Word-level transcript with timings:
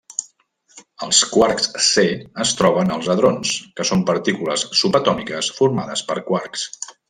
Els 1.07 1.19
quarks 1.33 1.67
c 1.87 2.05
es 2.45 2.55
troben 2.61 2.93
als 2.95 3.11
hadrons, 3.15 3.53
que 3.81 3.87
són 3.91 4.03
partícules 4.11 4.65
subatòmiques 4.83 5.53
formades 5.61 6.05
per 6.11 6.19
quarks. 6.33 6.67